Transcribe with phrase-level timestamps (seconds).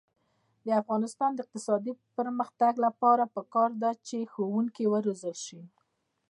[0.65, 5.61] د افغانستان د اقتصادي پرمختګ لپاره پکار ده چې ښوونکي وروزل شي.